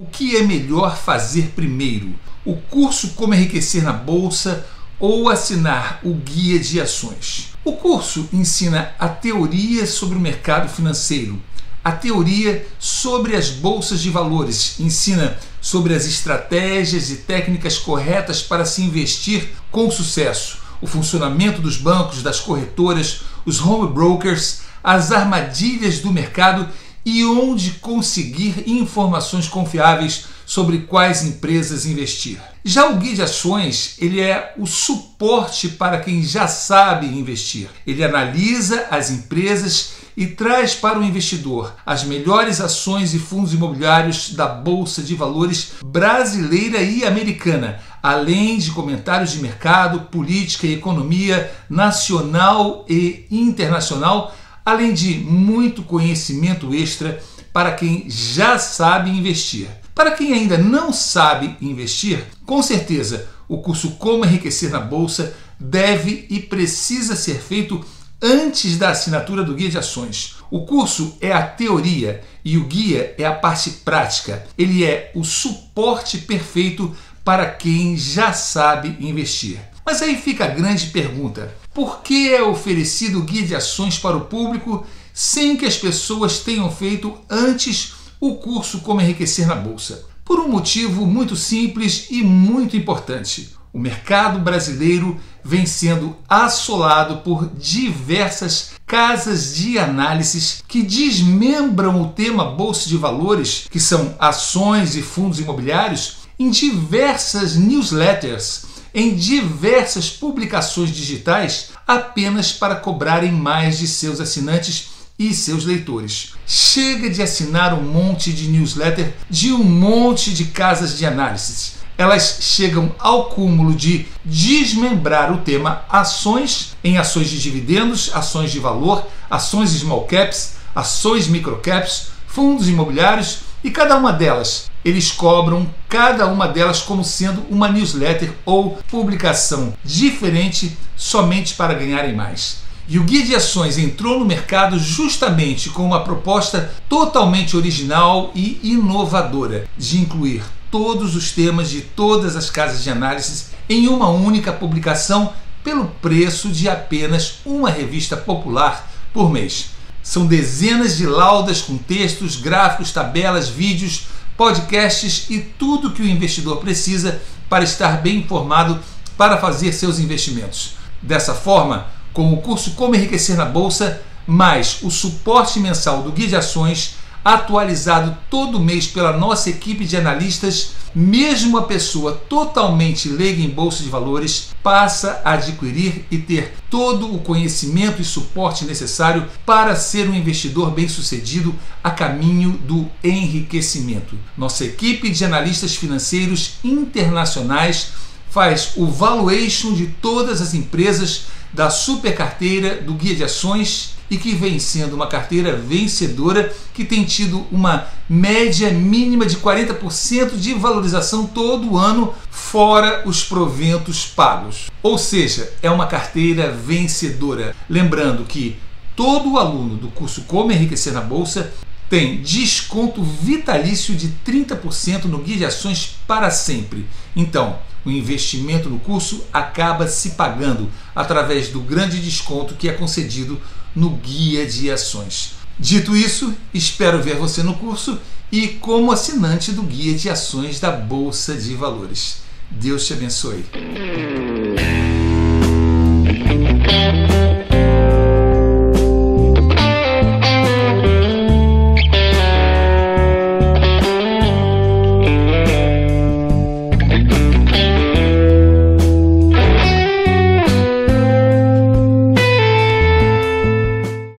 O 0.00 0.06
que 0.06 0.36
é 0.36 0.44
melhor 0.44 0.96
fazer 0.96 1.54
primeiro? 1.56 2.14
O 2.44 2.54
curso 2.54 3.14
Como 3.14 3.34
Enriquecer 3.34 3.82
na 3.82 3.92
Bolsa 3.92 4.64
ou 4.96 5.28
assinar 5.28 5.98
o 6.04 6.14
Guia 6.14 6.56
de 6.60 6.80
Ações? 6.80 7.48
O 7.64 7.72
curso 7.72 8.28
ensina 8.32 8.92
a 8.96 9.08
teoria 9.08 9.88
sobre 9.88 10.16
o 10.16 10.20
mercado 10.20 10.68
financeiro, 10.68 11.42
a 11.82 11.90
teoria 11.90 12.64
sobre 12.78 13.34
as 13.34 13.50
bolsas 13.50 14.00
de 14.00 14.08
valores, 14.08 14.78
ensina 14.78 15.36
sobre 15.60 15.92
as 15.92 16.06
estratégias 16.06 17.10
e 17.10 17.16
técnicas 17.16 17.76
corretas 17.76 18.40
para 18.40 18.64
se 18.64 18.82
investir 18.82 19.48
com 19.68 19.90
sucesso, 19.90 20.58
o 20.80 20.86
funcionamento 20.86 21.60
dos 21.60 21.76
bancos, 21.76 22.22
das 22.22 22.38
corretoras, 22.38 23.22
os 23.44 23.60
home 23.60 23.92
brokers, 23.92 24.60
as 24.80 25.10
armadilhas 25.10 25.98
do 25.98 26.12
mercado 26.12 26.68
e 27.08 27.24
onde 27.24 27.70
conseguir 27.80 28.64
informações 28.66 29.48
confiáveis 29.48 30.26
sobre 30.44 30.80
quais 30.80 31.24
empresas 31.24 31.86
investir. 31.86 32.38
Já 32.62 32.86
o 32.86 32.96
guia 32.96 33.14
de 33.14 33.22
ações, 33.22 33.96
ele 33.98 34.20
é 34.20 34.52
o 34.58 34.66
suporte 34.66 35.68
para 35.68 36.00
quem 36.00 36.22
já 36.22 36.46
sabe 36.46 37.06
investir. 37.06 37.70
Ele 37.86 38.04
analisa 38.04 38.88
as 38.90 39.10
empresas 39.10 39.92
e 40.14 40.26
traz 40.26 40.74
para 40.74 40.98
o 40.98 41.02
investidor 41.02 41.74
as 41.86 42.04
melhores 42.04 42.60
ações 42.60 43.14
e 43.14 43.18
fundos 43.18 43.54
imobiliários 43.54 44.34
da 44.34 44.46
bolsa 44.46 45.02
de 45.02 45.14
valores 45.14 45.72
brasileira 45.82 46.82
e 46.82 47.06
americana, 47.06 47.80
além 48.02 48.58
de 48.58 48.70
comentários 48.70 49.32
de 49.32 49.38
mercado, 49.38 50.00
política 50.10 50.66
e 50.66 50.74
economia 50.74 51.50
nacional 51.70 52.84
e 52.86 53.24
internacional 53.30 54.34
além 54.70 54.92
de 54.92 55.14
muito 55.14 55.82
conhecimento 55.82 56.74
extra 56.74 57.22
para 57.52 57.72
quem 57.72 58.04
já 58.08 58.58
sabe 58.58 59.10
investir. 59.10 59.66
Para 59.94 60.10
quem 60.10 60.32
ainda 60.32 60.58
não 60.58 60.92
sabe 60.92 61.56
investir, 61.60 62.24
com 62.44 62.62
certeza 62.62 63.28
o 63.48 63.58
curso 63.58 63.92
Como 63.92 64.24
Enriquecer 64.24 64.70
na 64.70 64.78
Bolsa 64.78 65.34
deve 65.58 66.26
e 66.28 66.38
precisa 66.38 67.16
ser 67.16 67.36
feito 67.40 67.84
antes 68.20 68.76
da 68.76 68.90
assinatura 68.90 69.42
do 69.42 69.54
guia 69.54 69.70
de 69.70 69.78
ações. 69.78 70.36
O 70.50 70.66
curso 70.66 71.16
é 71.20 71.32
a 71.32 71.42
teoria 71.42 72.22
e 72.44 72.58
o 72.58 72.64
guia 72.64 73.14
é 73.16 73.24
a 73.24 73.32
parte 73.32 73.70
prática. 73.70 74.46
Ele 74.56 74.84
é 74.84 75.10
o 75.14 75.24
suporte 75.24 76.18
perfeito 76.18 76.94
para 77.24 77.46
quem 77.46 77.96
já 77.96 78.32
sabe 78.32 78.96
investir. 79.00 79.58
Mas 79.84 80.02
aí 80.02 80.16
fica 80.16 80.44
a 80.44 80.48
grande 80.48 80.86
pergunta: 80.88 81.54
por 81.78 82.02
que 82.02 82.34
é 82.34 82.42
oferecido 82.42 83.22
guia 83.22 83.46
de 83.46 83.54
ações 83.54 84.00
para 84.00 84.16
o 84.16 84.22
público 84.22 84.84
sem 85.14 85.56
que 85.56 85.64
as 85.64 85.76
pessoas 85.76 86.40
tenham 86.40 86.68
feito 86.72 87.16
antes 87.30 87.92
o 88.18 88.34
curso 88.34 88.80
Como 88.80 89.00
Enriquecer 89.00 89.46
na 89.46 89.54
Bolsa? 89.54 90.04
Por 90.24 90.40
um 90.40 90.48
motivo 90.48 91.06
muito 91.06 91.36
simples 91.36 92.08
e 92.10 92.20
muito 92.20 92.76
importante. 92.76 93.54
O 93.72 93.78
mercado 93.78 94.40
brasileiro 94.40 95.20
vem 95.44 95.66
sendo 95.66 96.16
assolado 96.28 97.18
por 97.18 97.48
diversas 97.48 98.72
casas 98.84 99.54
de 99.54 99.78
análises 99.78 100.64
que 100.66 100.82
desmembram 100.82 102.02
o 102.02 102.08
tema 102.08 102.44
bolsa 102.44 102.88
de 102.88 102.96
valores, 102.96 103.68
que 103.70 103.78
são 103.78 104.16
ações 104.18 104.96
e 104.96 105.02
fundos 105.02 105.38
imobiliários, 105.38 106.16
em 106.40 106.50
diversas 106.50 107.54
newsletters 107.54 108.66
em 108.98 109.14
diversas 109.14 110.10
publicações 110.10 110.90
digitais 110.90 111.70
apenas 111.86 112.50
para 112.50 112.74
cobrarem 112.74 113.30
mais 113.30 113.78
de 113.78 113.86
seus 113.86 114.20
assinantes 114.20 114.88
e 115.16 115.32
seus 115.32 115.64
leitores. 115.64 116.32
Chega 116.44 117.08
de 117.08 117.22
assinar 117.22 117.72
um 117.74 117.82
monte 117.82 118.32
de 118.32 118.48
newsletter 118.48 119.14
de 119.30 119.52
um 119.52 119.62
monte 119.62 120.34
de 120.34 120.46
casas 120.46 120.98
de 120.98 121.06
análises. 121.06 121.74
Elas 121.96 122.38
chegam 122.40 122.92
ao 122.98 123.26
cúmulo 123.26 123.72
de 123.72 124.04
desmembrar 124.24 125.32
o 125.32 125.42
tema 125.42 125.84
ações 125.88 126.76
em 126.82 126.98
ações 126.98 127.30
de 127.30 127.40
dividendos, 127.40 128.10
ações 128.12 128.50
de 128.50 128.58
valor, 128.58 129.06
ações 129.30 129.70
small 129.70 130.06
caps, 130.06 130.54
ações 130.74 131.28
microcaps, 131.28 132.08
fundos 132.26 132.68
imobiliários 132.68 133.42
e 133.62 133.70
cada 133.70 133.96
uma 133.96 134.12
delas 134.12 134.68
eles 134.84 135.10
cobram 135.10 135.68
cada 135.88 136.26
uma 136.26 136.46
delas 136.46 136.80
como 136.80 137.04
sendo 137.04 137.44
uma 137.50 137.68
newsletter 137.68 138.32
ou 138.44 138.78
publicação 138.90 139.74
diferente 139.84 140.76
somente 140.96 141.54
para 141.54 141.74
ganharem 141.74 142.14
mais. 142.14 142.58
E 142.88 142.98
o 142.98 143.04
Guia 143.04 143.22
de 143.22 143.34
Ações 143.34 143.76
entrou 143.76 144.18
no 144.18 144.24
mercado 144.24 144.78
justamente 144.78 145.68
com 145.68 145.84
uma 145.84 146.04
proposta 146.04 146.72
totalmente 146.88 147.54
original 147.54 148.30
e 148.34 148.58
inovadora 148.62 149.66
de 149.76 149.98
incluir 149.98 150.42
todos 150.70 151.14
os 151.14 151.32
temas 151.32 151.68
de 151.68 151.82
todas 151.82 152.34
as 152.34 152.48
casas 152.48 152.82
de 152.82 152.90
análise 152.90 153.46
em 153.68 153.88
uma 153.88 154.08
única 154.08 154.52
publicação 154.52 155.32
pelo 155.62 155.84
preço 156.00 156.48
de 156.48 156.66
apenas 156.66 157.40
uma 157.44 157.68
revista 157.68 158.16
popular 158.16 158.90
por 159.12 159.30
mês. 159.30 159.70
São 160.08 160.24
dezenas 160.24 160.96
de 160.96 161.04
laudas 161.04 161.60
com 161.60 161.76
textos, 161.76 162.36
gráficos, 162.36 162.92
tabelas, 162.92 163.50
vídeos, 163.50 164.06
podcasts 164.38 165.26
e 165.28 165.38
tudo 165.38 165.90
que 165.90 166.00
o 166.00 166.08
investidor 166.08 166.60
precisa 166.60 167.20
para 167.46 167.62
estar 167.62 168.00
bem 168.00 168.20
informado 168.20 168.80
para 169.18 169.36
fazer 169.36 169.70
seus 169.70 169.98
investimentos. 169.98 170.76
Dessa 171.02 171.34
forma, 171.34 171.88
com 172.14 172.32
o 172.32 172.40
curso 172.40 172.70
Como 172.70 172.94
Enriquecer 172.94 173.36
na 173.36 173.44
Bolsa, 173.44 174.00
mais 174.26 174.78
o 174.80 174.90
suporte 174.90 175.60
mensal 175.60 176.02
do 176.02 176.10
Guia 176.10 176.28
de 176.28 176.36
Ações, 176.36 176.94
atualizado 177.24 178.16
todo 178.30 178.60
mês 178.60 178.86
pela 178.86 179.16
nossa 179.16 179.50
equipe 179.50 179.84
de 179.84 179.96
analistas, 179.96 180.72
mesmo 180.94 181.58
a 181.58 181.62
pessoa 181.62 182.12
totalmente 182.12 183.08
leiga 183.08 183.42
em 183.42 183.50
bolsa 183.50 183.82
de 183.82 183.88
valores 183.88 184.50
passa 184.62 185.20
a 185.24 185.32
adquirir 185.32 186.04
e 186.10 186.18
ter 186.18 186.54
todo 186.70 187.14
o 187.14 187.20
conhecimento 187.20 188.00
e 188.00 188.04
suporte 188.04 188.64
necessário 188.64 189.26
para 189.44 189.76
ser 189.76 190.08
um 190.08 190.14
investidor 190.14 190.70
bem-sucedido 190.70 191.54
a 191.82 191.90
caminho 191.90 192.52
do 192.64 192.88
enriquecimento. 193.02 194.18
Nossa 194.36 194.64
equipe 194.64 195.10
de 195.10 195.24
analistas 195.24 195.74
financeiros 195.74 196.54
internacionais 196.64 197.88
faz 198.30 198.72
o 198.76 198.86
valuation 198.86 199.72
de 199.72 199.86
todas 199.86 200.40
as 200.40 200.54
empresas 200.54 201.26
da 201.52 201.70
super 201.70 202.14
carteira 202.14 202.76
do 202.82 202.94
guia 202.94 203.14
de 203.14 203.24
ações 203.24 203.97
e 204.10 204.16
que 204.16 204.34
vem 204.34 204.58
sendo 204.58 204.94
uma 204.94 205.06
carteira 205.06 205.56
vencedora 205.56 206.52
que 206.72 206.84
tem 206.84 207.04
tido 207.04 207.46
uma 207.50 207.86
média 208.08 208.70
mínima 208.70 209.26
de 209.26 209.36
40% 209.36 210.36
de 210.36 210.54
valorização 210.54 211.26
todo 211.26 211.76
ano, 211.76 212.14
fora 212.30 213.02
os 213.06 213.22
proventos 213.22 214.06
pagos. 214.06 214.70
Ou 214.82 214.96
seja, 214.96 215.52
é 215.62 215.70
uma 215.70 215.86
carteira 215.86 216.50
vencedora. 216.50 217.54
Lembrando 217.68 218.24
que 218.24 218.56
todo 218.96 219.38
aluno 219.38 219.76
do 219.76 219.88
curso 219.88 220.22
Como 220.22 220.50
Enriquecer 220.50 220.92
na 220.92 221.00
Bolsa 221.00 221.52
tem 221.88 222.20
desconto 222.20 223.02
vitalício 223.02 223.94
de 223.94 224.08
30% 224.26 225.04
no 225.04 225.18
guia 225.18 225.36
de 225.38 225.44
ações 225.44 225.96
para 226.06 226.30
sempre. 226.30 226.86
Então, 227.16 227.58
o 227.84 227.90
investimento 227.90 228.68
no 228.68 228.78
curso 228.78 229.24
acaba 229.32 229.86
se 229.88 230.10
pagando 230.10 230.70
através 230.94 231.48
do 231.48 231.60
grande 231.60 232.00
desconto 232.00 232.54
que 232.54 232.68
é 232.68 232.72
concedido 232.72 233.40
no 233.74 233.90
guia 233.90 234.44
de 234.46 234.70
ações. 234.70 235.34
Dito 235.58 235.96
isso, 235.96 236.34
espero 236.52 237.02
ver 237.02 237.16
você 237.16 237.42
no 237.42 237.54
curso 237.54 237.98
e 238.30 238.48
como 238.48 238.92
assinante 238.92 239.52
do 239.52 239.62
guia 239.62 239.96
de 239.96 240.10
ações 240.10 240.60
da 240.60 240.70
Bolsa 240.70 241.34
de 241.34 241.54
Valores. 241.54 242.18
Deus 242.50 242.86
te 242.86 242.92
abençoe. 242.92 243.44